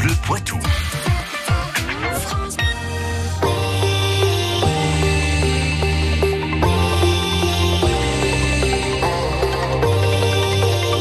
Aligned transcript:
Bleu 0.00 0.16
Poitou.– 0.22 0.58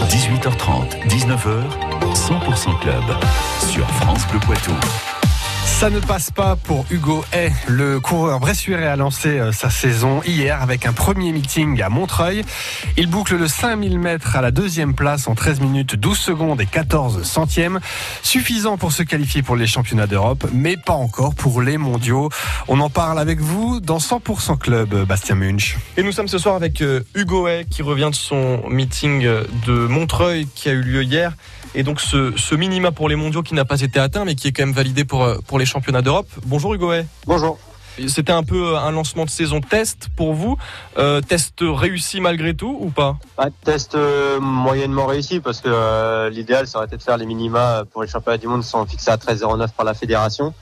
18h30, 0.10 1.08
19h, 1.08 1.64
100% 2.14 2.80
Club 2.80 3.04
sur 3.72 3.88
France 3.92 4.28
Bleu 4.28 4.42
Poitou. 4.42 4.76
Ça 5.80 5.90
ne 5.90 6.02
passe 6.02 6.30
pas 6.30 6.58
pour 6.58 6.86
Hugo 6.92 7.24
Hay. 7.32 7.54
Le 7.70 8.02
coureur 8.02 8.42
bressuéré 8.42 8.86
a 8.86 8.98
lancé 8.98 9.40
euh, 9.40 9.54
sa 9.54 9.70
saison 9.70 10.22
hier 10.24 10.62
avec 10.62 10.86
un 10.86 10.92
premier 10.92 11.32
meeting 11.32 11.82
à 11.82 11.88
Montreuil. 11.88 12.44
Il 12.98 13.08
boucle 13.08 13.38
le 13.38 13.48
5000 13.48 13.98
mètres 13.98 14.36
à 14.36 14.42
la 14.42 14.52
deuxième 14.52 14.94
place 14.94 15.30
en 15.30 15.36
13 15.36 15.62
minutes 15.62 15.96
12 15.96 16.18
secondes 16.18 16.60
et 16.60 16.66
14 16.66 17.24
centièmes. 17.24 17.80
Suffisant 18.24 18.76
pour 18.76 18.92
se 18.92 19.04
qualifier 19.04 19.42
pour 19.42 19.56
les 19.56 19.68
championnats 19.68 20.06
d'Europe, 20.06 20.48
mais 20.52 20.76
pas 20.76 20.92
encore 20.92 21.34
pour 21.34 21.62
les 21.62 21.78
mondiaux. 21.78 22.28
On 22.68 22.82
en 22.82 22.90
parle 22.90 23.18
avec 23.18 23.40
vous 23.40 23.80
dans 23.80 24.00
100% 24.00 24.58
Club, 24.58 25.06
Bastien 25.06 25.36
Munch. 25.36 25.78
Et 25.96 26.04
nous 26.04 26.12
sommes 26.12 26.28
ce 26.28 26.40
soir 26.40 26.56
avec 26.56 26.82
euh, 26.82 27.04
Hugo 27.16 27.48
Hay 27.48 27.64
qui 27.64 27.84
revient 27.84 28.10
de 28.12 28.16
son 28.16 28.68
meeting 28.68 29.22
de 29.66 29.88
Montreuil 29.88 30.46
qui 30.54 30.68
a 30.68 30.74
eu 30.74 30.82
lieu 30.82 31.04
hier. 31.04 31.32
Et 31.76 31.84
donc 31.84 32.02
ce, 32.02 32.36
ce, 32.36 32.56
minima 32.56 32.92
pour 32.92 33.10
les 33.10 33.16
mondiaux 33.16 33.44
qui 33.44 33.54
n'a 33.54 33.66
pas 33.66 33.82
été 33.82 34.00
atteint 34.00 34.26
mais 34.26 34.36
qui 34.36 34.48
est 34.48 34.52
quand 34.52 34.66
même 34.66 34.76
validé 34.76 35.06
pour, 35.06 35.24
euh, 35.24 35.38
pour 35.48 35.60
les 35.60 35.66
championnats 35.66 36.02
d'Europe. 36.02 36.28
Bonjour 36.46 36.74
Hugo 36.74 36.92
Hay. 36.92 37.06
Bonjour. 37.26 37.60
C'était 38.08 38.32
un 38.32 38.44
peu 38.44 38.78
un 38.78 38.92
lancement 38.92 39.26
de 39.26 39.30
saison 39.30 39.62
test 39.62 40.10
pour 40.16 40.34
vous. 40.34 40.58
Euh, 40.98 41.22
test 41.22 41.60
réussi 41.62 42.22
malgré 42.22 42.54
tout 42.54 42.78
ou 42.80 42.90
pas? 42.90 43.18
Test 43.64 43.96
euh, 43.96 44.40
moyennement 44.40 45.06
réussi 45.06 45.40
parce 45.40 45.62
que 45.62 45.70
euh, 45.70 46.30
l'idéal 46.30 46.68
ça 46.68 46.78
aurait 46.78 46.88
été 46.88 46.98
de 46.98 47.02
faire 47.02 47.18
les 47.18 47.26
minima 47.26 47.84
pour 47.92 48.04
les 48.04 48.08
championnats 48.08 48.38
du 48.38 48.48
monde 48.48 48.64
sont 48.64 48.86
fixés 48.86 49.12
à 49.12 49.18
13,09 49.18 49.70
par 49.76 49.86
la 49.86 49.94
fédération. 49.94 50.54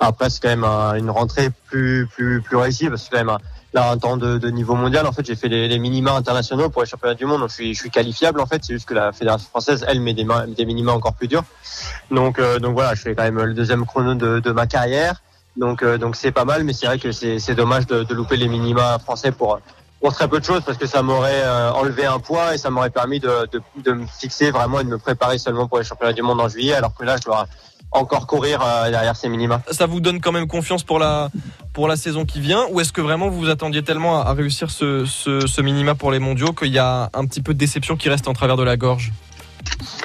Après 0.00 0.30
c'est 0.30 0.40
quand 0.42 0.48
même 0.48 0.64
un, 0.64 0.94
une 0.94 1.10
rentrée 1.10 1.50
plus 1.66 2.06
plus 2.06 2.40
plus 2.40 2.56
réussie 2.56 2.88
parce 2.88 3.02
que 3.02 3.08
c'est 3.10 3.10
quand 3.10 3.24
même 3.24 3.36
un, 3.36 3.40
là 3.76 3.90
un 3.90 3.98
temps 3.98 4.16
de, 4.16 4.38
de, 4.38 4.48
niveau 4.50 4.74
mondial. 4.74 5.06
En 5.06 5.12
fait, 5.12 5.24
j'ai 5.24 5.36
fait 5.36 5.48
les, 5.48 5.68
les, 5.68 5.78
minima 5.78 6.12
internationaux 6.12 6.68
pour 6.70 6.82
les 6.82 6.88
championnats 6.88 7.14
du 7.14 7.26
monde, 7.26 7.40
donc 7.40 7.50
je 7.50 7.54
suis, 7.54 7.74
je 7.74 7.80
suis 7.80 7.90
qualifiable. 7.90 8.40
En 8.40 8.46
fait, 8.46 8.64
c'est 8.64 8.72
juste 8.72 8.88
que 8.88 8.94
la 8.94 9.12
fédération 9.12 9.48
française, 9.48 9.84
elle, 9.88 10.00
met 10.00 10.14
des, 10.14 10.26
des 10.48 10.64
minima 10.64 10.92
encore 10.92 11.14
plus 11.14 11.28
durs. 11.28 11.44
Donc, 12.10 12.38
euh, 12.38 12.58
donc 12.58 12.74
voilà, 12.74 12.94
je 12.94 13.02
fais 13.02 13.14
quand 13.14 13.22
même 13.22 13.40
le 13.40 13.54
deuxième 13.54 13.86
chrono 13.86 14.14
de, 14.14 14.40
de 14.40 14.50
ma 14.50 14.66
carrière. 14.66 15.22
Donc, 15.56 15.82
euh, 15.82 15.98
donc 15.98 16.16
c'est 16.16 16.32
pas 16.32 16.44
mal, 16.44 16.64
mais 16.64 16.72
c'est 16.72 16.86
vrai 16.86 16.98
que 16.98 17.12
c'est 17.12 17.54
dommage 17.54 17.86
de, 17.86 18.02
de, 18.02 18.14
louper 18.14 18.36
les 18.36 18.48
minima 18.48 18.98
français 18.98 19.32
pour 19.32 19.58
pour 19.98 20.12
très 20.12 20.28
peu 20.28 20.38
de 20.38 20.44
choses 20.44 20.62
parce 20.64 20.76
que 20.76 20.86
ça 20.86 21.02
m'aurait 21.02 21.42
euh, 21.42 21.72
enlevé 21.72 22.04
un 22.04 22.18
poids 22.18 22.54
et 22.54 22.58
ça 22.58 22.68
m'aurait 22.68 22.90
permis 22.90 23.18
de, 23.18 23.48
de, 23.50 23.62
de, 23.82 23.92
me 23.92 24.06
fixer 24.06 24.50
vraiment 24.50 24.80
et 24.80 24.84
de 24.84 24.90
me 24.90 24.98
préparer 24.98 25.38
seulement 25.38 25.66
pour 25.68 25.78
les 25.78 25.84
championnats 25.84 26.12
du 26.12 26.20
monde 26.20 26.38
en 26.38 26.48
juillet, 26.48 26.74
alors 26.74 26.94
que 26.94 27.02
là, 27.02 27.16
je 27.16 27.22
dois 27.22 27.46
encore 27.96 28.26
courir 28.26 28.60
euh, 28.62 28.90
derrière 28.90 29.16
ces 29.16 29.28
minima. 29.28 29.62
Ça 29.70 29.86
vous 29.86 30.00
donne 30.00 30.20
quand 30.20 30.32
même 30.32 30.46
confiance 30.46 30.84
pour 30.84 30.98
la 30.98 31.30
pour 31.72 31.88
la 31.88 31.96
saison 31.96 32.24
qui 32.24 32.40
vient 32.40 32.64
ou 32.70 32.80
est-ce 32.80 32.92
que 32.92 33.00
vraiment 33.00 33.28
vous 33.28 33.38
vous 33.38 33.50
attendiez 33.50 33.82
tellement 33.82 34.22
à, 34.22 34.30
à 34.30 34.32
réussir 34.32 34.70
ce, 34.70 35.04
ce, 35.04 35.46
ce, 35.46 35.60
minima 35.60 35.94
pour 35.94 36.10
les 36.10 36.18
mondiaux 36.18 36.52
qu'il 36.52 36.72
y 36.72 36.78
a 36.78 37.10
un 37.12 37.26
petit 37.26 37.42
peu 37.42 37.52
de 37.52 37.58
déception 37.58 37.96
qui 37.96 38.08
reste 38.08 38.28
en 38.28 38.32
travers 38.32 38.56
de 38.56 38.62
la 38.62 38.76
gorge? 38.76 39.12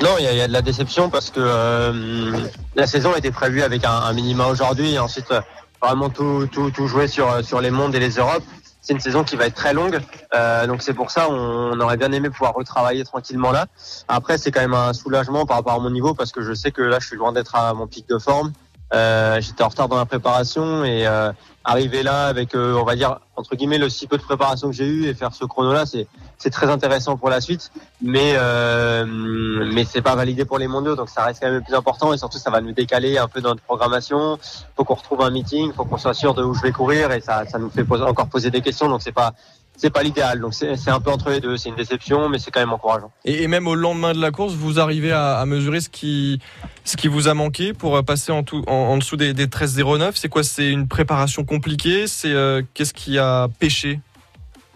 Non, 0.02 0.10
il 0.20 0.26
y, 0.26 0.36
y, 0.36 0.42
a 0.42 0.48
de 0.48 0.54
la 0.54 0.62
déception 0.62 1.10
parce 1.10 1.30
que 1.30 1.40
euh, 1.40 2.34
la 2.76 2.88
saison 2.88 3.16
était 3.16 3.32
prévue 3.32 3.62
avec 3.62 3.86
un, 3.86 3.92
un 3.92 4.14
minima 4.14 4.48
aujourd'hui 4.48 4.94
et 4.94 5.00
ensuite 5.00 5.32
euh, 5.32 5.40
vraiment 5.82 6.10
tout, 6.10 6.48
tout, 6.52 6.72
tout 6.72 6.88
jouer 6.88 7.08
sur, 7.08 7.44
sur 7.46 7.62
les 7.62 7.72
mondes 7.72 7.96
et 7.96 8.00
les 8.00 8.18
Europes. 8.18 8.44
C'est 8.82 8.94
une 8.94 9.00
saison 9.00 9.24
qui 9.24 9.36
va 9.36 9.46
être 9.46 9.56
très 9.56 9.74
longue, 9.74 10.00
euh, 10.34 10.66
donc 10.66 10.82
c'est 10.82 10.96
pour 10.96 11.12
ça 11.12 11.30
on, 11.30 11.34
on, 11.34 11.80
aurait 11.80 11.98
bien 11.98 12.12
aimé 12.12 12.32
pouvoir 12.32 12.54
retravailler 12.56 13.04
tranquillement 13.04 13.52
là. 13.52 13.68
Après, 14.08 14.40
c'est 14.40 14.52
quand 14.52 14.62
même 14.62 14.74
un 14.74 14.94
soulagement 14.94 15.46
par 15.46 15.58
rapport 15.58 15.74
à 15.74 15.80
mon 15.80 15.92
niveau 15.92 16.14
parce 16.16 16.32
que 16.32 16.42
je 16.42 16.54
sais 16.54 16.72
que 16.72 16.82
là, 16.82 16.98
je 17.00 17.08
suis 17.08 17.18
loin 17.18 17.32
d'être 17.32 17.56
à 17.56 17.74
mon 17.74 17.88
pic 17.88 18.08
de 18.10 18.18
forme. 18.18 18.54
Euh, 18.94 19.40
J'étais 19.40 19.64
en 19.64 19.70
retard 19.70 19.88
dans 19.88 19.98
la 19.98 20.06
préparation 20.06 20.84
et 20.84 21.08
euh, 21.08 21.32
arriver 21.64 22.04
là 22.04 22.26
avec, 22.26 22.56
euh, 22.56 22.76
on 22.76 22.84
va 22.84 22.96
dire 22.96 23.20
entre 23.36 23.56
guillemets, 23.56 23.78
le 23.78 23.90
si 23.90 24.06
peu 24.08 24.18
de 24.18 24.24
préparation 24.24 24.68
que 24.70 24.76
j'ai 24.76 24.86
eu 24.86 25.06
et 25.06 25.14
faire 25.14 25.34
ce 25.34 25.46
chrono 25.46 25.72
là, 25.74 25.86
c'est 25.86 26.08
c'est 26.42 26.50
très 26.50 26.68
intéressant 26.68 27.18
pour 27.18 27.30
la 27.30 27.40
suite, 27.40 27.72
mais 28.02 28.34
euh, 28.36 29.06
mais 29.06 29.86
c'est 29.86 30.02
pas 30.02 30.16
validé 30.16 30.44
pour 30.44 30.58
les 30.58 30.68
mondiaux, 30.68 30.96
donc 30.96 31.10
ça 31.10 31.24
reste 31.24 31.40
quand 31.40 31.48
même 31.48 31.58
le 31.58 31.62
plus 31.62 31.76
important 31.76 32.14
et 32.14 32.18
surtout 32.18 32.40
ça 32.40 32.50
va 32.50 32.62
nous 32.62 32.72
décaler 32.72 33.20
un 33.20 33.28
peu 33.28 33.42
dans 33.42 33.50
notre 33.50 33.62
programmation. 33.62 34.40
Faut 34.76 34.84
qu'on 34.84 34.96
retrouve 34.96 35.22
un 35.22 35.30
meeting, 35.30 35.72
faut 35.72 35.86
qu'on 35.86 36.00
soit 36.00 36.16
sûr 36.16 36.34
de 36.34 36.44
où 36.44 36.56
je 36.56 36.62
vais 36.64 36.72
courir 36.72 37.12
et 37.12 37.22
ça 37.22 37.46
ça 37.46 37.60
nous 37.60 37.70
fait 37.70 37.86
encore 37.92 38.28
poser 38.28 38.50
des 38.50 38.62
questions, 38.62 38.90
donc 38.90 39.04
c'est 39.04 39.12
pas 39.12 39.34
c'est 39.78 39.92
pas 39.92 40.04
l'idéal. 40.04 40.40
Donc 40.40 40.54
c'est 40.54 40.90
un 40.90 41.00
peu 41.00 41.12
entre 41.12 41.30
les 41.30 41.40
deux. 41.40 41.58
C'est 41.58 41.70
une 41.70 41.76
déception, 41.76 42.30
mais 42.30 42.38
c'est 42.40 42.52
quand 42.52 42.60
même 42.60 42.74
encourageant. 42.74 43.12
Et, 43.26 43.48
même 43.48 43.68
au 43.68 43.74
lendemain 43.76 44.14
de 44.14 44.22
la 44.22 44.32
course, 44.32 44.54
vous 44.54 44.80
arrivez 44.80 45.12
à, 45.12 45.44
mesurer 45.46 45.82
ce 45.82 45.90
qui, 45.90 46.40
ce 46.84 46.98
qui 46.98 47.08
vous 47.08 47.28
a 47.28 47.34
manqué 47.34 47.74
pour 47.74 48.04
passer 48.04 48.32
en, 48.32 48.44
tout, 48.44 48.64
en 48.68 48.98
dessous 48.98 49.18
des, 49.18 49.34
des 49.34 49.48
13,09 49.48 50.12
C'est 50.16 50.30
quoi? 50.30 50.44
C'est 50.44 50.70
une 50.70 50.88
préparation 50.88 51.44
compliquée? 51.44 52.06
C'est 52.06 52.32
euh, 52.32 52.62
qu'est-ce 52.74 52.94
qui 52.94 53.18
a 53.18 53.48
pêché? 53.60 54.00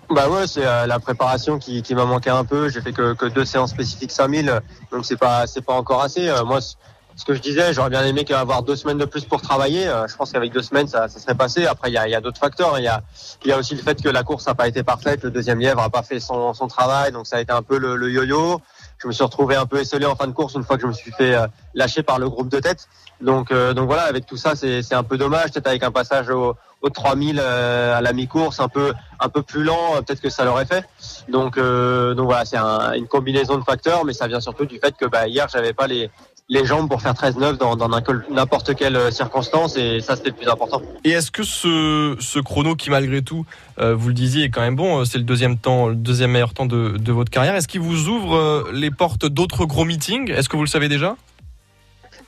Bah 0.10 0.30
ouais, 0.30 0.46
c'est 0.46 0.66
euh, 0.66 0.86
la 0.86 1.00
préparation 1.00 1.58
qui, 1.58 1.82
qui 1.82 1.96
m'a 1.96 2.06
manqué 2.06 2.30
un 2.30 2.46
peu. 2.46 2.70
J'ai 2.70 2.82
fait 2.82 2.94
que, 2.94 3.14
que, 3.14 3.26
deux 3.26 3.46
séances 3.46 3.72
spécifiques 3.72 4.12
5000, 4.12 4.62
donc 4.92 5.06
c'est 5.06 5.18
pas 5.18 5.48
c'est 5.48 5.62
pas 5.64 5.74
encore 5.74 6.02
assez. 6.02 6.30
Euh, 6.30 6.44
moi, 6.44 6.60
ce 6.62 7.26
que 7.26 7.34
je 7.34 7.42
disais, 7.42 7.74
j'aurais 7.74 7.90
bien 7.90 8.06
aimé 8.06 8.26
avoir 8.32 8.62
deux 8.62 8.76
semaines 8.76 8.98
de 8.98 9.06
plus 9.06 9.26
pour 9.26 9.42
travailler. 9.42 9.88
Euh, 9.88 10.08
je 10.08 10.16
pense 10.16 10.32
qu'avec 10.32 10.52
deux 10.52 10.62
semaines, 10.62 10.88
ça, 10.88 11.08
ça, 11.08 11.20
serait 11.20 11.34
passé. 11.34 11.66
Après, 11.66 11.90
il 11.90 11.94
y 11.94 11.98
a, 11.98 12.08
y 12.08 12.14
a 12.14 12.22
d'autres 12.22 12.40
facteurs. 12.40 12.78
Il 12.78 12.84
y 12.84 12.88
a, 12.88 13.02
y 13.46 13.52
a 13.52 13.58
aussi 13.58 13.74
le 13.74 13.82
fait 13.82 14.02
que 14.02 14.10
la 14.10 14.24
course 14.24 14.46
n'a 14.46 14.54
pas 14.54 14.68
été 14.68 14.84
parfaite. 14.84 15.24
Le 15.24 15.32
deuxième 15.32 15.60
lièvre 15.60 15.82
n'a 15.82 15.90
pas 15.90 16.04
fait 16.04 16.20
son, 16.20 16.54
son 16.54 16.68
travail, 16.68 17.12
donc 17.12 17.26
ça 17.26 17.38
a 17.38 17.42
été 17.42 17.54
un 17.54 17.64
peu 17.64 17.80
le, 17.80 17.96
le 17.96 18.12
yo-yo. 18.12 18.62
Je 19.00 19.08
me 19.08 19.12
suis 19.12 19.24
retrouvé 19.24 19.56
un 19.56 19.66
peu 19.66 19.80
esselé 19.80 20.06
en 20.06 20.16
fin 20.16 20.28
de 20.28 20.34
course 20.34 20.54
une 20.54 20.64
fois 20.64 20.76
que 20.76 20.84
je 20.84 20.88
me 20.88 20.94
suis 20.94 21.12
fait 21.12 21.36
lâcher 21.74 22.02
par 22.02 22.18
le 22.18 22.30
groupe 22.30 22.50
de 22.50 22.60
tête. 22.60 22.88
Donc, 23.22 23.52
donc 23.52 23.88
voilà, 23.88 24.04
avec 24.04 24.26
tout 24.26 24.38
ça, 24.38 24.56
c'est 24.56 24.94
un 24.94 25.04
peu 25.04 25.18
dommage. 25.18 25.52
Peut-être 25.52 25.68
avec 25.68 25.84
un 25.84 25.92
passage 25.92 26.30
au, 26.30 26.56
au 26.86 26.90
3000 26.90 27.40
euh, 27.42 27.98
à 27.98 28.02
la 28.02 28.14
mi-course, 28.14 28.60
un 28.60 28.68
peu, 28.68 28.94
un 29.20 29.30
peu 29.30 29.42
plus 29.42 29.64
lent, 29.64 30.02
peut-être 30.06 30.22
que 30.22 30.30
ça 30.30 30.46
l'aurait 30.46 30.66
fait. 30.66 30.86
Donc, 31.30 31.58
donc 31.58 32.26
voilà, 32.26 32.46
c'est 32.46 32.58
un, 32.58 32.94
une 32.94 33.08
combinaison 33.08 33.58
de 33.58 33.64
facteurs, 33.64 34.06
mais 34.06 34.14
ça 34.14 34.28
vient 34.28 34.40
surtout 34.40 34.66
du 34.66 34.78
fait 34.78 34.96
que 34.96 35.06
bah, 35.06 35.28
hier, 35.28 35.48
j'avais 35.52 35.74
pas 35.74 35.88
les, 35.88 36.10
les 36.50 36.66
jambes 36.66 36.88
pour 36.88 37.02
faire 37.02 37.14
13-9 37.14 37.58
dans, 37.58 37.90
n'importe 38.30 38.76
quelle 38.76 39.12
circonstance 39.12 39.78
et 39.78 40.00
ça 40.00 40.16
c'était 40.16 40.30
le 40.30 40.36
plus 40.36 40.48
important. 40.48 40.82
Et 41.04 41.12
est-ce 41.12 41.32
que 41.32 41.44
ce, 41.44 42.16
ce 42.20 42.40
chrono 42.40 42.76
qui 42.76 42.90
malgré 42.92 43.22
tout, 43.24 43.46
euh, 43.80 43.96
vous 43.96 44.10
le 44.10 44.14
disiez, 44.14 44.44
est 44.44 44.50
quand 44.50 44.62
même 44.62 44.76
bon, 44.76 45.06
c'est 45.06 45.18
le 45.18 45.24
deuxième 45.24 45.58
temps, 45.58 45.92
deuxième 45.92 46.32
meilleur 46.32 46.54
temps 46.54 46.68
de, 46.68 46.98
de 46.98 47.12
votre 47.12 47.32
carrière, 47.32 47.56
est-ce 47.56 47.68
qu'il 47.68 47.82
vous 47.82 48.10
ouvre 48.10 48.36
euh, 48.36 48.72
les 48.74 48.92
portes 48.92 49.26
d'autres 49.26 49.66
gros 49.66 49.86
meetings? 49.86 50.32
Est-ce 50.32 50.48
que 50.48 50.56
vous 50.56 50.64
le 50.64 50.70
savez 50.70 50.88
déjà? 50.88 51.16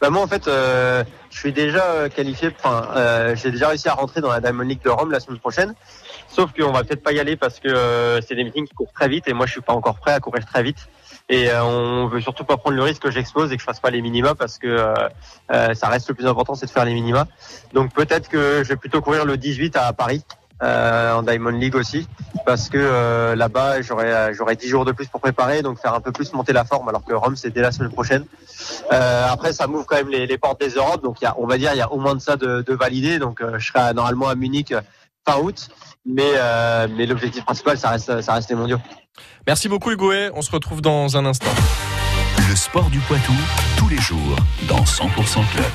Bah 0.01 0.09
moi 0.09 0.21
en 0.21 0.27
fait 0.27 0.47
euh, 0.47 1.03
je 1.31 1.39
suis 1.39 1.53
déjà 1.53 2.09
qualifié, 2.09 2.49
enfin 2.55 2.89
euh, 2.95 3.35
j'ai 3.35 3.51
déjà 3.51 3.69
réussi 3.69 3.89
à 3.89 3.93
rentrer 3.93 4.21
dans 4.21 4.31
la 4.31 4.39
Diamond 4.41 4.63
League 4.63 4.83
de 4.83 4.89
Rome 4.89 5.11
la 5.11 5.19
semaine 5.19 5.39
prochaine. 5.39 5.73
Sauf 6.27 6.51
qu'on 6.53 6.71
va 6.71 6.83
peut-être 6.83 7.03
pas 7.03 7.13
y 7.13 7.19
aller 7.19 7.35
parce 7.35 7.59
que 7.59 7.67
euh, 7.67 8.21
c'est 8.21 8.35
des 8.35 8.43
meetings 8.43 8.67
qui 8.67 8.75
courent 8.75 8.91
très 8.93 9.07
vite 9.07 9.27
et 9.27 9.33
moi 9.33 9.45
je 9.45 9.53
suis 9.53 9.61
pas 9.61 9.73
encore 9.73 9.95
prêt 9.95 10.11
à 10.11 10.19
courir 10.19 10.45
très 10.45 10.63
vite. 10.63 10.87
Et 11.29 11.49
euh, 11.49 11.63
on 11.63 12.07
veut 12.07 12.21
surtout 12.21 12.43
pas 12.43 12.57
prendre 12.57 12.75
le 12.75 12.83
risque 12.83 13.01
que 13.01 13.11
j'explose 13.11 13.51
et 13.51 13.55
que 13.55 13.61
je 13.61 13.65
fasse 13.65 13.79
pas 13.79 13.89
les 13.89 14.01
minima 14.01 14.35
parce 14.35 14.57
que 14.57 14.67
euh, 14.67 15.73
ça 15.73 15.89
reste 15.89 16.07
le 16.09 16.15
plus 16.15 16.27
important, 16.27 16.55
c'est 16.55 16.67
de 16.67 16.71
faire 16.71 16.85
les 16.85 16.93
minima. 16.93 17.27
Donc 17.73 17.93
peut-être 17.93 18.29
que 18.29 18.63
je 18.63 18.69
vais 18.69 18.77
plutôt 18.77 19.01
courir 19.01 19.25
le 19.25 19.35
18 19.35 19.75
à 19.75 19.91
Paris. 19.93 20.23
En 20.61 21.21
Diamond 21.21 21.49
League 21.51 21.75
aussi 21.75 22.07
parce 22.45 22.69
que 22.69 23.33
là-bas 23.35 23.81
j'aurais 23.81 24.33
j'aurais 24.33 24.55
10 24.55 24.67
jours 24.67 24.85
de 24.85 24.91
plus 24.91 25.07
pour 25.07 25.21
préparer 25.21 25.61
donc 25.61 25.79
faire 25.79 25.93
un 25.93 26.01
peu 26.01 26.11
plus 26.11 26.33
monter 26.33 26.53
la 26.53 26.65
forme 26.65 26.89
alors 26.89 27.03
que 27.03 27.13
Rome 27.13 27.35
c'est 27.35 27.51
dès 27.51 27.61
la 27.61 27.71
semaine 27.71 27.91
prochaine 27.91 28.25
après 28.89 29.53
ça 29.53 29.67
m'ouvre 29.67 29.85
quand 29.85 29.97
même 29.97 30.09
les, 30.09 30.25
les, 30.25 30.37
portes 30.37 30.59
des 30.59 30.71
Europes 30.71 31.03
donc 31.03 31.21
il 31.21 31.25
y 31.25 31.27
a, 31.27 31.35
on 31.37 31.45
va 31.45 31.57
dire 31.57 31.71
il 31.73 31.77
y 31.77 31.81
a 31.81 31.91
au 31.91 31.99
moins 31.99 32.15
de 32.15 32.21
ça 32.21 32.37
de, 32.37 32.63
de 32.63 32.73
valider 32.73 33.19
donc 33.19 33.43
je 33.57 33.65
serai 33.65 33.93
normalement 33.93 34.29
à 34.29 34.35
Munich 34.35 34.73
fin 35.27 35.37
août 35.37 35.69
mais, 36.07 36.31
euh, 36.35 36.87
mais 36.89 37.05
l'objectif 37.05 37.43
principal, 37.43 37.77
ça 37.77 37.89
reste, 37.89 38.21
ça 38.21 38.33
reste 38.33 38.49
les 38.49 38.55
mondiaux. 38.55 38.79
Merci 39.45 39.67
beaucoup 39.67 39.91
Hugo. 39.91 40.11
On 40.33 40.41
se 40.41 40.51
retrouve 40.51 40.81
dans 40.81 41.17
un 41.17 41.25
instant. 41.25 41.51
Le 42.49 42.55
sport 42.55 42.89
du 42.89 42.99
Poitou, 42.99 43.33
tous 43.77 43.89
les 43.89 43.97
jours, 43.97 44.37
dans 44.67 44.83
100% 44.83 45.45
Club. 45.51 45.65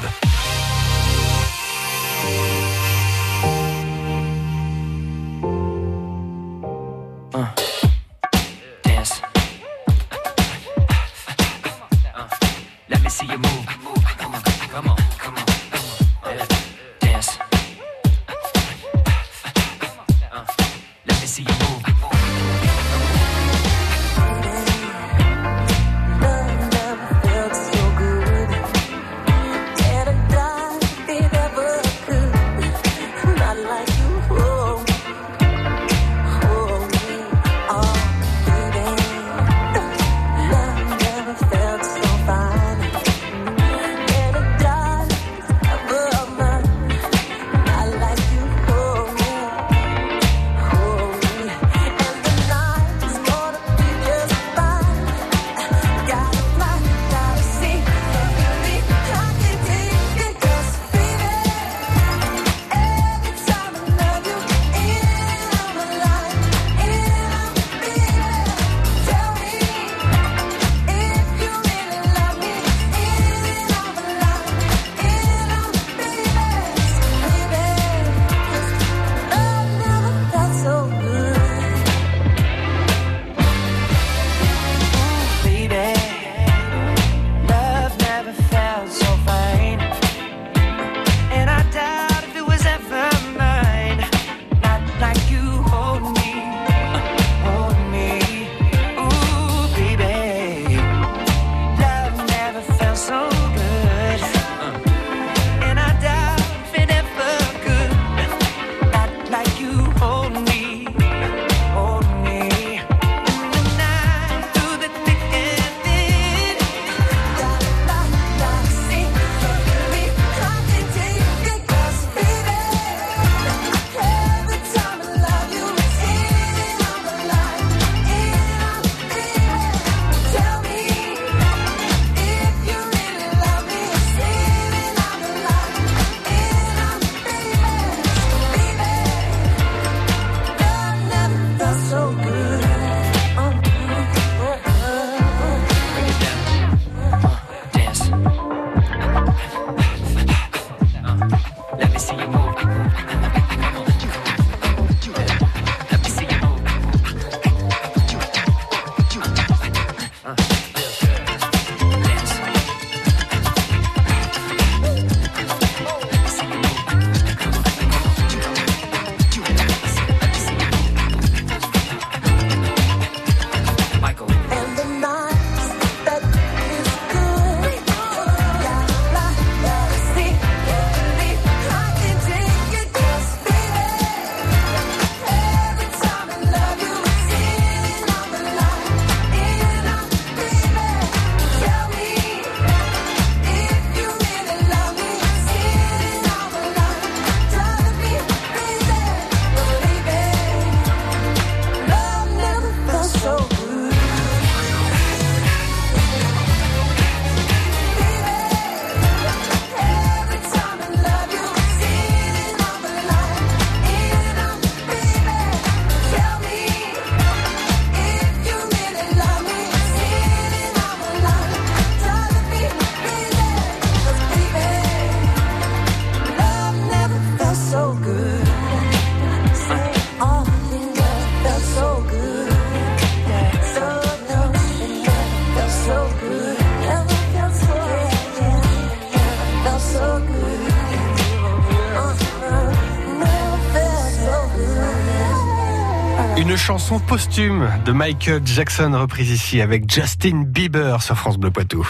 Chanson 246.63 247.01
posthume 247.01 247.69
de 247.85 247.91
Michael 247.91 248.41
Jackson 248.45 248.93
reprise 248.95 249.31
ici 249.31 249.61
avec 249.61 249.93
Justin 249.93 250.45
Bieber 250.47 251.03
sur 251.03 251.17
France 251.19 251.37
Bleu 251.37 251.51
Poitou. 251.51 251.85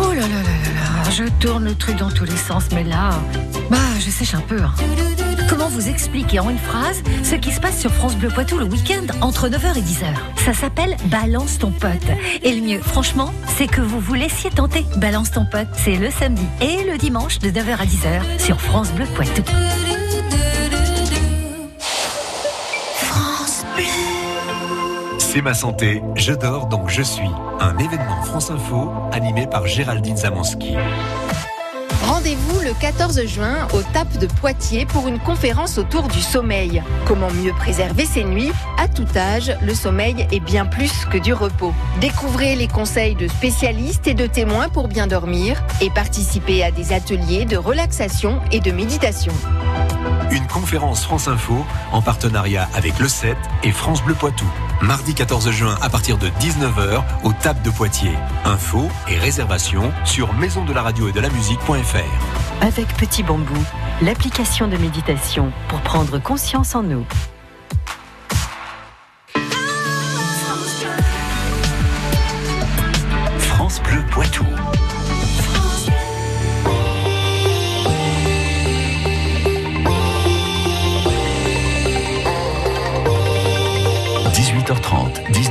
Oh 0.00 0.12
là 0.12 0.14
là 0.14 0.20
là 0.20 0.22
là 0.22 1.02
là, 1.04 1.10
je 1.10 1.24
tourne 1.40 1.64
le 1.64 1.74
truc 1.74 1.96
dans 1.96 2.10
tous 2.10 2.22
les 2.24 2.36
sens, 2.36 2.66
mais 2.72 2.84
là, 2.84 3.10
bah, 3.68 3.78
je 3.98 4.08
sèche 4.10 4.34
un 4.34 4.40
peu. 4.40 4.60
hein. 4.62 4.72
Comment 5.48 5.68
vous 5.68 5.88
expliquer 5.88 6.38
en 6.38 6.50
une 6.50 6.58
phrase 6.58 7.02
ce 7.24 7.34
qui 7.34 7.50
se 7.50 7.58
passe 7.60 7.80
sur 7.80 7.92
France 7.92 8.14
Bleu 8.16 8.28
Poitou 8.28 8.58
le 8.58 8.64
week-end 8.66 9.06
entre 9.22 9.48
9h 9.48 9.76
et 9.76 9.80
10h 9.80 10.44
Ça 10.44 10.52
s'appelle 10.54 10.96
Balance 11.06 11.58
ton 11.58 11.72
pote. 11.72 11.90
Et 12.44 12.54
le 12.54 12.60
mieux, 12.62 12.80
franchement, 12.80 13.32
c'est 13.56 13.66
que 13.66 13.80
vous 13.80 13.98
vous 13.98 14.14
laissiez 14.14 14.50
tenter. 14.50 14.86
Balance 14.98 15.32
ton 15.32 15.46
pote, 15.46 15.68
c'est 15.72 15.96
le 15.96 16.10
samedi 16.12 16.46
et 16.60 16.84
le 16.88 16.96
dimanche 16.96 17.40
de 17.40 17.50
9h 17.50 17.76
à 17.76 17.86
10h 17.86 18.38
sur 18.38 18.60
France 18.60 18.92
Bleu 18.92 19.06
Poitou. 19.16 19.42
Ma 25.42 25.54
santé, 25.54 26.02
je 26.16 26.32
dors 26.32 26.66
donc 26.66 26.88
je 26.88 27.00
suis. 27.00 27.30
Un 27.60 27.78
événement 27.78 28.22
France 28.22 28.50
Info 28.50 28.90
animé 29.12 29.46
par 29.46 29.66
Géraldine 29.66 30.16
Zamanski. 30.16 30.74
Rendez-vous 32.02 32.60
le 32.60 32.72
14 32.80 33.24
juin 33.24 33.68
au 33.72 33.82
TAP 33.82 34.18
de 34.18 34.26
Poitiers 34.26 34.84
pour 34.84 35.06
une 35.06 35.18
conférence 35.18 35.78
autour 35.78 36.08
du 36.08 36.20
sommeil. 36.20 36.82
Comment 37.06 37.30
mieux 37.30 37.52
préserver 37.52 38.04
ses 38.04 38.24
nuits? 38.24 38.50
À 38.78 38.88
tout 38.88 39.06
âge, 39.16 39.56
le 39.62 39.74
sommeil 39.74 40.26
est 40.32 40.40
bien 40.40 40.66
plus 40.66 41.04
que 41.06 41.18
du 41.18 41.32
repos. 41.32 41.72
Découvrez 42.00 42.56
les 42.56 42.68
conseils 42.68 43.14
de 43.14 43.28
spécialistes 43.28 44.08
et 44.08 44.14
de 44.14 44.26
témoins 44.26 44.68
pour 44.68 44.88
bien 44.88 45.06
dormir 45.06 45.62
et 45.80 45.90
participez 45.90 46.64
à 46.64 46.70
des 46.72 46.92
ateliers 46.92 47.44
de 47.44 47.56
relaxation 47.56 48.40
et 48.50 48.60
de 48.60 48.72
méditation. 48.72 49.32
Une 50.30 50.46
conférence 50.46 51.04
France 51.04 51.26
Info 51.26 51.64
en 51.90 52.02
partenariat 52.02 52.68
avec 52.74 52.98
le 52.98 53.08
7 53.08 53.36
et 53.62 53.72
France 53.72 54.02
Bleu 54.02 54.14
Poitou. 54.14 54.44
Mardi 54.82 55.14
14 55.14 55.50
juin 55.50 55.74
à 55.80 55.88
partir 55.88 56.18
de 56.18 56.28
19h 56.28 57.02
au 57.24 57.32
TAP 57.32 57.62
de 57.62 57.70
Poitiers. 57.70 58.16
Infos 58.44 58.88
et 59.08 59.16
réservations 59.16 59.90
sur 60.04 60.34
maison 60.34 60.64
de 60.64 60.72
la 60.72 60.82
radio 60.82 61.08
et 61.08 61.12
de 61.12 61.20
la 61.20 61.30
musique.fr. 61.30 62.64
Avec 62.64 62.88
Petit 62.96 63.22
Bambou, 63.22 63.64
l'application 64.02 64.68
de 64.68 64.76
méditation 64.76 65.50
pour 65.68 65.80
prendre 65.80 66.18
conscience 66.18 66.74
en 66.74 66.82
nous. 66.82 67.06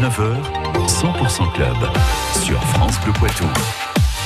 19h, 0.07 0.37
100% 0.87 1.51
Club 1.53 1.75
sur 2.41 2.61
France 2.63 2.97
Bleu 3.03 3.11
Poitou. 3.11 3.43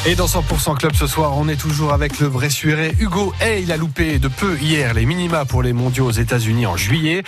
Et 0.06 0.14
dans 0.14 0.28
100% 0.28 0.78
Club 0.78 0.94
ce 0.94 1.08
soir, 1.08 1.36
on 1.38 1.48
est 1.48 1.56
toujours 1.56 1.92
avec 1.92 2.20
le 2.20 2.30
Bressuéré 2.30 2.94
Hugo 3.00 3.34
Hay. 3.42 3.64
Il 3.64 3.72
a 3.72 3.78
loupé 3.78 4.20
de 4.20 4.28
peu 4.28 4.60
hier 4.60 4.94
les 4.94 5.08
minima 5.08 5.44
pour 5.44 5.64
les 5.64 5.74
mondiaux 5.74 6.06
aux 6.06 6.12
États-Unis 6.12 6.68
en 6.68 6.78
juillet. 6.78 7.24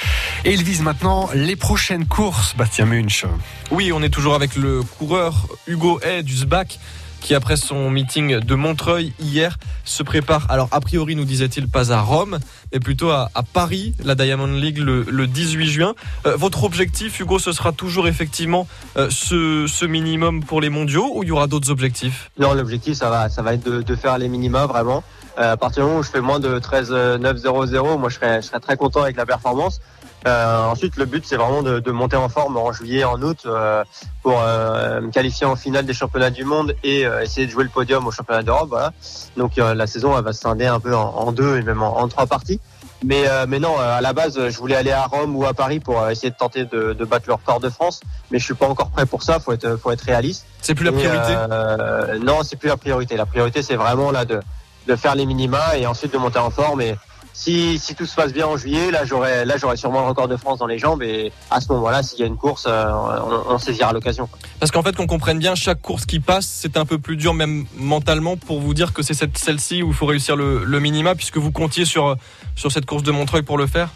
Et 0.46 0.54
il 0.54 0.64
vise 0.64 0.84
maintenant 0.84 1.30
les 1.34 1.56
prochaines 1.56 2.06
courses, 2.06 2.56
Bastien 2.56 2.86
Munch. 2.86 3.26
Oui, 3.72 3.92
on 3.92 4.04
est 4.04 4.10
toujours 4.10 4.36
avec 4.36 4.56
le 4.56 4.84
coureur 5.00 5.48
Hugo 5.66 6.00
Hay 6.04 6.22
du 6.22 6.36
SBAC 6.36 6.80
qui 7.24 7.34
après 7.34 7.56
son 7.56 7.90
meeting 7.90 8.40
de 8.40 8.56
Montreuil 8.56 9.14
hier 9.20 9.58
se 9.86 10.04
prépare, 10.04 10.46
alors 10.50 10.68
a 10.72 10.82
priori 10.82 11.16
nous 11.16 11.24
disait-il 11.24 11.70
pas 11.70 11.92
à 11.92 12.02
Rome, 12.02 12.38
mais 12.72 12.80
plutôt 12.80 13.12
à, 13.12 13.30
Paris, 13.54 13.96
la 14.04 14.14
Diamond 14.14 14.48
League 14.48 14.78
le, 14.78 15.04
le 15.10 15.26
18 15.26 15.68
juin. 15.68 15.96
Euh, 16.26 16.36
votre 16.36 16.66
objectif 16.66 17.20
Hugo, 17.20 17.40
ce 17.40 17.54
sera 17.54 17.72
toujours 17.72 18.08
effectivement 18.08 18.68
euh, 18.98 19.10
ce, 19.10 19.86
minimum 19.86 20.44
pour 20.44 20.60
les 20.60 20.70
mondiaux 20.70 21.12
ou 21.16 21.24
il 21.24 21.30
y 21.30 21.32
aura 21.32 21.48
d'autres 21.48 21.70
objectifs? 21.72 22.30
Non, 22.38 22.54
l'objectif, 22.54 22.96
ça 22.96 23.10
va, 23.10 23.30
ça 23.30 23.42
va 23.42 23.54
être 23.54 23.64
de, 23.64 23.96
faire 23.96 24.18
les 24.18 24.28
minima 24.28 24.66
vraiment. 24.66 25.04
Euh, 25.40 25.54
à 25.54 25.58
partir 25.58 25.84
du 25.84 25.88
moment 25.88 26.00
où 26.02 26.04
je 26.04 26.12
fais 26.12 26.22
moins 26.22 26.40
de 26.40 26.60
13 26.60 26.90
euh, 26.92 27.18
900, 27.18 27.98
moi 27.98 28.10
je 28.10 28.16
serais 28.16 28.60
très 28.60 28.76
content 28.76 29.02
avec 29.02 29.16
la 29.16 29.26
performance. 29.26 29.80
Euh, 30.26 30.66
ensuite, 30.66 30.96
le 30.98 31.06
but, 31.06 31.26
c'est 31.26 31.36
vraiment 31.36 31.64
de, 31.64 31.80
de 31.80 31.92
monter 31.92 32.16
en 32.16 32.30
forme 32.30 32.58
en 32.58 32.72
juillet, 32.72 33.04
en 33.04 33.22
août, 33.22 33.40
euh, 33.46 33.84
pour 34.22 34.40
euh, 34.42 35.02
me 35.02 35.12
qualifier 35.12 35.46
en 35.46 35.56
finale 35.56 35.86
des 35.86 35.94
championnats 35.94 36.30
du 36.30 36.46
monde 36.46 36.76
et 36.84 37.06
euh, 37.06 37.22
essayer 37.22 37.46
de 37.46 37.52
jouer 37.52 37.66
le 37.66 37.70
podium 37.70 38.08
au 38.08 38.12
championnat 38.12 38.44
d'Europe. 38.44 38.70
Voilà. 38.70 38.94
Donc 39.36 39.58
euh, 39.58 39.74
la 39.74 39.88
saison, 39.88 40.18
elle 40.18 40.24
va 40.24 40.34
se 40.34 40.40
scinder 40.40 40.66
un 40.66 40.80
peu 40.80 40.96
en, 40.96 41.02
en 41.16 41.32
deux 41.32 41.58
et 41.58 41.62
même 41.62 41.84
en, 41.84 42.00
en 42.00 42.08
trois 42.08 42.26
parties. 42.26 42.60
Mais, 43.06 43.28
euh, 43.28 43.46
mais 43.50 43.60
non, 43.60 43.78
à 43.78 44.00
la 44.00 44.14
base, 44.14 44.40
je 44.50 44.58
voulais 44.58 44.78
aller 44.78 44.94
à 44.94 45.04
Rome 45.08 45.36
ou 45.36 45.46
à 45.46 45.54
Paris 45.54 45.82
pour 45.82 46.10
essayer 46.10 46.30
de 46.30 46.38
tenter 46.38 46.64
de, 46.64 46.94
de 46.94 47.06
battre 47.06 47.26
le 47.28 47.34
record 47.34 47.60
de 47.60 47.68
France. 47.68 48.00
Mais 48.32 48.40
je 48.40 48.46
suis 48.46 48.54
pas 48.54 48.66
encore 48.68 48.92
prêt 48.92 49.06
pour 49.06 49.24
ça. 49.24 49.42
Faut 49.42 49.52
être, 49.52 49.76
faut 49.76 49.92
être 49.92 50.04
réaliste. 50.06 50.46
C'est 50.62 50.74
plus 50.74 50.86
la 50.86 50.92
Et, 50.92 50.94
priorité 50.94 51.34
euh, 51.36 52.18
Non, 52.20 52.44
c'est 52.44 52.56
plus 52.56 52.70
la 52.70 52.78
priorité. 52.78 53.18
La 53.18 53.26
priorité, 53.26 53.62
c'est 53.62 53.76
vraiment 53.76 54.10
là 54.12 54.24
de, 54.24 54.40
de 54.88 54.96
faire 54.96 55.16
les 55.16 55.26
minima 55.26 55.76
et 55.76 55.86
ensuite 55.86 56.14
de 56.14 56.18
monter 56.18 56.40
en 56.40 56.50
forme. 56.50 56.80
Et 56.80 56.96
si, 57.34 57.80
si 57.80 57.96
tout 57.96 58.06
se 58.06 58.16
passe 58.16 58.32
bien 58.32 58.46
en 58.46 58.58
juillet, 58.58 58.92
là 58.92 59.06
j'aurai 59.06 59.44
là 59.44 59.58
j'aurai 59.58 59.76
sûrement 59.76 60.02
le 60.02 60.08
record 60.08 60.28
de 60.28 60.38
France 60.38 60.60
dans 60.60 60.68
les 60.68 60.78
jambes. 60.78 61.02
Et 61.02 61.32
à 61.50 61.60
ce 61.60 61.72
moment-là, 61.74 62.04
s'il 62.04 62.20
y 62.20 62.24
a 62.24 62.28
une 62.28 62.38
course, 62.38 62.66
euh, 62.68 62.86
on, 62.92 63.54
on 63.54 63.58
saisira 63.58 63.92
l'occasion. 63.92 64.30
Parce 64.60 64.72
qu'en 64.72 64.84
fait, 64.84 64.96
qu'on 64.96 65.08
comprenne 65.08 65.40
bien, 65.40 65.56
chaque 65.56 65.82
course 65.82 66.06
qui 66.06 66.20
passe, 66.20 66.46
c'est 66.46 66.78
un 66.78 66.86
peu 66.86 67.00
plus 67.00 67.18
dur, 67.18 67.34
même 67.34 67.66
mentalement, 67.76 68.38
pour 68.38 68.60
vous 68.62 68.76
dire 68.76 68.94
que 68.94 69.02
c'est 69.02 69.16
cette, 69.16 69.38
celle-ci 69.38 69.82
où 69.82 69.88
il 69.88 69.94
faut 69.94 70.06
réussir 70.06 70.36
le, 70.36 70.64
le 70.64 70.80
minima, 70.80 71.16
puisque 71.16 71.38
vous 71.38 71.52
comptiez 71.52 71.86
sur, 71.86 72.16
sur 72.56 72.72
cette 72.72 72.86
course 72.86 73.04
de 73.04 73.12
Montreuil 73.12 73.42
pour 73.42 73.58
le 73.58 73.66
faire? 73.66 73.90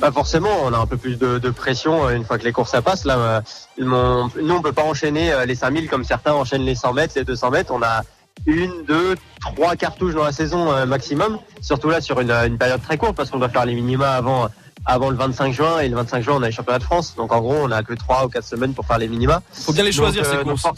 Pas 0.00 0.12
forcément, 0.12 0.62
on 0.64 0.72
a 0.72 0.78
un 0.78 0.86
peu 0.86 0.96
plus 0.96 1.16
de, 1.16 1.38
de 1.38 1.50
pression 1.50 2.06
euh, 2.06 2.16
une 2.16 2.24
fois 2.24 2.38
que 2.38 2.44
les 2.44 2.52
courses 2.52 2.70
ça 2.70 2.80
passe. 2.80 3.04
Là, 3.04 3.18
euh, 3.18 3.40
nous 3.78 4.54
on 4.54 4.62
peut 4.62 4.72
pas 4.72 4.84
enchaîner 4.84 5.34
les 5.44 5.54
5000 5.54 5.88
comme 5.88 6.04
certains 6.04 6.32
enchaînent 6.32 6.64
les 6.64 6.76
100 6.76 6.92
mètres, 6.94 7.14
les 7.16 7.24
200 7.24 7.50
mètres. 7.50 7.72
On 7.74 7.82
a 7.82 8.02
une, 8.46 8.84
deux, 8.86 9.16
trois 9.40 9.76
cartouches 9.76 10.14
dans 10.14 10.24
la 10.24 10.32
saison 10.32 10.72
euh, 10.72 10.86
maximum. 10.86 11.38
Surtout 11.60 11.90
là 11.90 12.00
sur 12.00 12.20
une, 12.20 12.30
une 12.30 12.58
période 12.58 12.82
très 12.82 12.96
courte 12.98 13.16
parce 13.16 13.30
qu'on 13.30 13.38
doit 13.38 13.48
faire 13.48 13.66
les 13.66 13.74
minima 13.74 14.10
avant 14.10 14.48
avant 14.86 15.10
le 15.10 15.16
25 15.16 15.52
juin 15.52 15.80
et 15.80 15.88
le 15.88 15.96
25 15.96 16.22
juin 16.22 16.34
on 16.38 16.42
a 16.42 16.46
les 16.46 16.52
championnats 16.52 16.78
de 16.78 16.84
France. 16.84 17.14
Donc 17.16 17.32
en 17.32 17.40
gros 17.40 17.56
on 17.62 17.70
a 17.70 17.82
que 17.82 17.94
trois 17.94 18.24
ou 18.24 18.28
quatre 18.28 18.46
semaines 18.46 18.74
pour 18.74 18.86
faire 18.86 18.98
les 18.98 19.08
minima. 19.08 19.42
Faut 19.52 19.72
bien 19.72 19.84
les 19.84 19.92
choisir, 19.92 20.22
Donc, 20.22 20.32
ces 20.32 20.38
euh, 20.38 20.44
courses. 20.44 20.62
donc, 20.62 20.76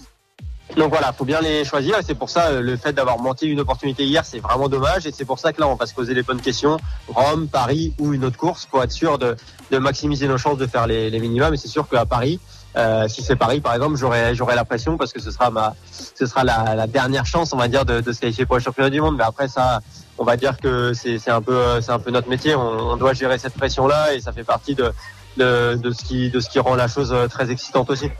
donc 0.76 0.90
voilà, 0.90 1.12
faut 1.12 1.25
bien 1.25 1.40
les 1.40 1.64
choisir 1.64 1.99
et 1.99 2.02
c'est 2.02 2.14
pour 2.14 2.31
ça 2.31 2.47
euh, 2.47 2.61
le 2.61 2.76
fait 2.76 2.93
d'avoir 2.93 3.19
menti 3.19 3.47
une 3.47 3.61
opportunité 3.61 4.05
hier, 4.05 4.25
c'est 4.25 4.38
vraiment 4.38 4.69
dommage 4.69 5.07
et 5.07 5.12
c'est 5.12 5.25
pour 5.25 5.38
ça 5.38 5.52
que 5.52 5.61
là 5.61 5.69
on 5.69 5.75
va 5.75 5.87
se 5.87 5.95
poser 5.95 6.14
les 6.14 6.23
bonnes 6.23 6.40
questions. 6.40 6.79
Rome, 7.09 7.49
Paris 7.49 7.93
ou 7.99 8.12
une 8.14 8.25
autre 8.25 8.37
course 8.37 8.67
pour 8.67 8.83
être 8.83 8.93
sûr 8.93 9.19
de, 9.19 9.37
de 9.71 9.79
maximiser 9.79 10.26
nos 10.29 10.38
chances 10.38 10.59
de 10.59 10.67
faire 10.67 10.87
les, 10.87 11.11
les 11.11 11.19
minima. 11.21 11.50
Mais 11.50 11.57
c'est 11.57 11.69
sûr 11.69 11.88
qu'à 11.88 12.07
Paris, 12.07 12.40
euh, 12.77 13.09
si 13.09 13.23
c'est 13.23 13.37
Paris 13.37 13.61
par 13.61 13.75
exemple, 13.75 13.97
j'aurai 13.97 14.35
j'aurai 14.35 14.55
la 14.55 14.65
pression 14.65 14.97
parce 14.97 15.12
que 15.12 15.21
ce 15.21 15.31
sera 15.31 15.50
ma 15.50 15.75
ce 15.91 16.27
sera 16.27 16.45
la, 16.45 16.75
la 16.75 16.87
dernière 16.87 17.27
chance 17.27 17.53
on 17.53 17.57
va 17.57 17.69
dire 17.69 17.85
de, 17.85 18.00
de 18.00 18.12
se 18.12 18.21
qualifier 18.21 18.47
pour 18.47 18.57
le 18.57 18.62
championnat 18.62 18.91
du 18.91 19.00
monde. 19.00 19.17
Mais 19.17 19.25
après 19.25 19.49
ça, 19.49 19.81
on 20.19 20.25
va 20.25 20.37
dire 20.37 20.57
que 20.59 20.93
c'est 20.93 21.19
c'est 21.19 21.31
un 21.31 21.43
peu 21.43 21.81
c'est 21.81 21.93
un 21.93 21.99
peu 21.99 22.11
notre 22.11 22.29
métier. 22.29 22.55
On, 22.55 22.93
on 22.93 22.97
doit 22.97 23.12
gérer 23.12 23.39
cette 23.39 23.55
pression 23.55 23.87
là 23.87 24.15
et 24.15 24.21
ça 24.21 24.33
fait 24.33 24.45
partie 24.45 24.75
de 24.75 24.93
de, 25.37 25.77
de 25.77 25.91
ce 25.93 26.05
qui 26.05 26.31
de 26.31 26.41
ce 26.41 26.49
qui 26.49 26.59
rend 26.59 26.75
la 26.75 26.89
chose 26.89 27.15
très 27.31 27.50
excitante 27.50 27.91
aussi. 27.91 28.11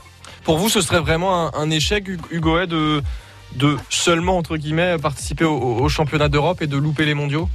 Pour 0.45 0.57
vous, 0.57 0.71
ce 0.71 0.81
serait 0.81 1.01
vraiment 1.01 1.49
un, 1.49 1.61
un 1.61 1.71
échec, 1.71 2.09
Hugo 2.31 2.65
de, 2.65 3.03
de 3.57 3.77
seulement, 3.91 4.39
entre 4.39 4.57
guillemets, 4.57 4.97
participer 4.97 5.45
au, 5.45 5.59
au 5.59 5.89
championnat 5.91 6.31
d'Europe 6.31 6.63
et 6.63 6.67
de 6.67 6.79
louper 6.79 7.05
les 7.05 7.13
mondiaux? 7.13 7.47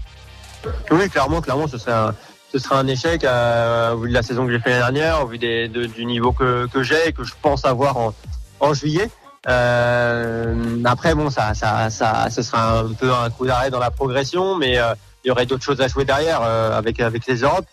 Oui, 0.92 1.10
clairement, 1.10 1.42
clairement, 1.42 1.68
ce 1.68 1.80
serait 1.80 1.94
un, 1.94 2.14
ce 2.52 2.60
serait 2.60 2.76
un 2.76 2.88
échec 2.88 3.24
euh, 3.24 3.94
au 3.94 3.98
vu 4.00 4.10
de 4.10 4.14
la 4.14 4.24
saison 4.24 4.46
que 4.46 4.52
j'ai 4.52 4.60
fait 4.60 4.80
l'année 4.80 5.00
dernière, 5.00 5.24
au 5.24 5.28
vu 5.28 5.38
des, 5.38 5.68
de- 5.68 5.86
du 5.86 6.06
niveau 6.06 6.32
que, 6.32 6.68
que 6.68 6.84
j'ai 6.84 7.10
et 7.10 7.14
que 7.14 7.24
je 7.24 7.34
pense 7.42 7.66
avoir 7.66 7.98
en, 7.98 8.14
en 8.60 8.74
juillet. 8.74 9.10
Euh, 9.48 10.56
après, 10.86 11.14
bon, 11.16 11.30
ça, 11.30 11.54
ça, 11.54 11.90
ça, 11.90 12.30
ce 12.30 12.42
sera 12.42 12.80
un 12.80 12.94
peu 12.94 13.12
un 13.14 13.30
coup 13.30 13.46
d'arrêt 13.46 13.70
dans 13.70 13.80
la 13.80 13.92
progression, 13.92 14.56
mais 14.58 14.80
euh, 14.80 14.94
il 15.24 15.28
y 15.30 15.32
aurait 15.32 15.46
d'autres 15.46 15.64
choses 15.64 15.82
à 15.82 15.88
jouer 15.88 16.06
derrière 16.06 16.42
euh, 16.44 16.78
avec 16.78 17.00
avec 17.00 17.26
les 17.28 17.38
Europes. 17.42 17.66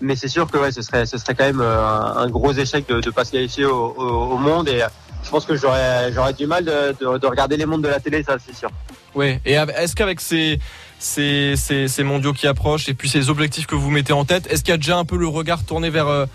Mais 0.00 0.16
c'est 0.16 0.28
sûr 0.28 0.50
que 0.50 0.56
ouais, 0.56 0.72
ce 0.72 0.80
serait, 0.82 1.04
ce 1.06 1.18
serait 1.18 1.34
quand 1.34 1.44
même 1.44 1.60
euh, 1.60 1.84
un, 1.84 2.16
un 2.24 2.28
gros 2.28 2.52
échec 2.52 2.88
de 2.88 2.96
ne 2.96 3.10
pas 3.10 3.24
se 3.24 3.32
qualifier 3.32 3.66
au, 3.66 3.94
au, 3.96 4.32
au 4.32 4.38
monde 4.38 4.68
et 4.68 4.82
euh, 4.82 4.86
je 5.22 5.28
pense 5.28 5.44
que 5.44 5.54
j'aurais, 5.54 6.10
j'aurais 6.14 6.32
du 6.32 6.46
mal 6.46 6.64
de, 6.64 6.96
de, 6.98 7.18
de 7.18 7.26
regarder 7.26 7.58
les 7.58 7.66
mondes 7.66 7.82
de 7.82 7.88
la 7.88 8.00
télé, 8.00 8.22
ça 8.22 8.36
c'est 8.44 8.56
sûr. 8.56 8.70
Oui. 9.14 9.38
Et 9.44 9.52
est-ce 9.52 9.94
qu'avec 9.94 10.20
ces, 10.22 10.58
ces, 11.00 11.56
ces, 11.56 11.88
ces 11.88 12.04
mondiaux 12.04 12.32
qui 12.32 12.46
approchent 12.46 12.88
et 12.88 12.94
puis 12.94 13.08
ces 13.08 13.30
objectifs 13.30 13.66
que 13.66 13.74
vous 13.74 13.90
mettez 13.90 14.12
en 14.12 14.24
tête, 14.24 14.46
est-ce 14.52 14.62
qu'il 14.62 14.70
y 14.70 14.74
a 14.74 14.76
déjà 14.76 14.98
un 14.98 15.04
peu 15.04 15.16
le 15.16 15.26
regard 15.26 15.64
tourné 15.64 15.90
vers, 15.90 16.06
euh, 16.06 16.26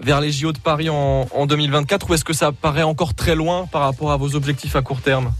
vers 0.00 0.20
les 0.20 0.32
JO 0.32 0.52
de 0.52 0.58
Paris 0.58 0.88
en, 0.88 1.26
en 1.30 1.46
2024 1.46 2.08
ou 2.08 2.14
est-ce 2.14 2.24
que 2.24 2.32
ça 2.32 2.52
paraît 2.52 2.84
encore 2.84 3.14
très 3.14 3.34
loin 3.34 3.66
par 3.70 3.82
rapport 3.82 4.12
à 4.12 4.16
vos 4.16 4.36
objectifs 4.36 4.76
à 4.76 4.82
court 4.82 5.02
terme? 5.02 5.32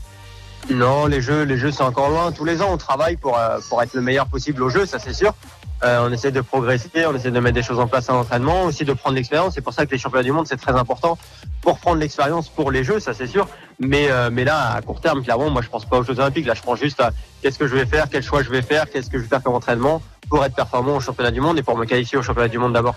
Non, 0.70 1.06
les 1.06 1.20
jeux, 1.20 1.42
les 1.42 1.56
jeux, 1.56 1.70
c'est 1.70 1.82
encore 1.82 2.08
loin. 2.08 2.32
Tous 2.32 2.44
les 2.44 2.62
ans, 2.62 2.68
on 2.70 2.78
travaille 2.78 3.16
pour 3.16 3.38
euh, 3.38 3.58
pour 3.68 3.82
être 3.82 3.94
le 3.94 4.00
meilleur 4.00 4.26
possible 4.26 4.62
au 4.62 4.70
jeu, 4.70 4.86
ça 4.86 4.98
c'est 4.98 5.12
sûr. 5.12 5.34
Euh, 5.84 6.06
on 6.08 6.12
essaie 6.12 6.32
de 6.32 6.40
progresser, 6.40 7.04
on 7.06 7.14
essaie 7.14 7.30
de 7.30 7.40
mettre 7.40 7.54
des 7.54 7.62
choses 7.62 7.78
en 7.78 7.86
place 7.86 8.08
à 8.08 8.14
l'entraînement, 8.14 8.64
aussi 8.64 8.84
de 8.84 8.92
prendre 8.94 9.16
l'expérience. 9.16 9.54
C'est 9.54 9.60
pour 9.60 9.74
ça 9.74 9.84
que 9.84 9.90
les 9.90 9.98
championnats 9.98 10.22
du 10.22 10.32
monde, 10.32 10.46
c'est 10.46 10.56
très 10.56 10.72
important 10.72 11.18
pour 11.60 11.78
prendre 11.78 11.98
l'expérience 11.98 12.48
pour 12.48 12.70
les 12.70 12.84
Jeux, 12.84 13.00
ça 13.00 13.12
c'est 13.12 13.26
sûr. 13.26 13.46
Mais, 13.78 14.10
euh, 14.10 14.30
mais 14.32 14.44
là, 14.44 14.72
à 14.76 14.80
court 14.80 15.00
terme, 15.00 15.22
clairement, 15.22 15.50
moi 15.50 15.60
je 15.60 15.68
pense 15.68 15.84
pas 15.84 15.98
aux 15.98 16.02
Jeux 16.02 16.18
Olympiques. 16.18 16.46
Là, 16.46 16.54
je 16.54 16.62
pense 16.62 16.80
juste 16.80 17.00
à 17.00 17.10
qu'est-ce 17.42 17.58
que 17.58 17.66
je 17.66 17.74
vais 17.74 17.84
faire, 17.84 18.06
quel 18.10 18.22
choix 18.22 18.42
je 18.42 18.50
vais 18.50 18.62
faire, 18.62 18.88
qu'est-ce 18.90 19.10
que 19.10 19.18
je 19.18 19.24
vais 19.24 19.28
faire 19.28 19.42
comme 19.42 19.54
entraînement 19.54 20.00
pour 20.30 20.42
être 20.42 20.54
performant 20.54 20.96
au 20.96 21.00
championnat 21.00 21.30
du 21.30 21.42
monde 21.42 21.58
et 21.58 21.62
pour 21.62 21.76
me 21.76 21.84
qualifier 21.84 22.16
au 22.16 22.22
championnat 22.22 22.48
du 22.48 22.58
monde 22.58 22.72
d'abord. 22.72 22.94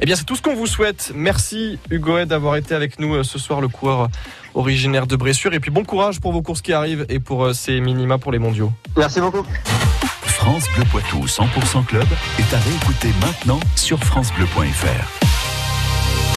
Eh 0.00 0.04
bien, 0.04 0.16
c'est 0.16 0.24
tout 0.24 0.34
ce 0.34 0.42
qu'on 0.42 0.56
vous 0.56 0.66
souhaite. 0.66 1.12
Merci 1.14 1.78
Hugo 1.90 2.24
d'avoir 2.24 2.56
été 2.56 2.74
avec 2.74 2.98
nous 2.98 3.14
euh, 3.14 3.22
ce 3.22 3.38
soir, 3.38 3.60
le 3.60 3.68
coureur 3.68 4.08
originaire 4.54 5.06
de 5.06 5.14
Bressure. 5.14 5.54
Et 5.54 5.60
puis 5.60 5.70
bon 5.70 5.84
courage 5.84 6.20
pour 6.20 6.32
vos 6.32 6.42
courses 6.42 6.62
qui 6.62 6.72
arrivent 6.72 7.06
et 7.08 7.20
pour 7.20 7.54
ces 7.54 7.80
minima 7.80 8.18
pour 8.18 8.32
les 8.32 8.40
mondiaux. 8.40 8.72
Merci 8.96 9.20
beaucoup. 9.20 9.46
France 10.46 10.68
Bleu 10.76 10.84
Poitou 10.92 11.24
100% 11.26 11.86
Club 11.86 12.06
est 12.38 12.54
à 12.54 12.58
réécouter 12.60 13.08
maintenant 13.20 13.58
sur 13.74 13.98
FranceBleu.fr. 13.98 15.25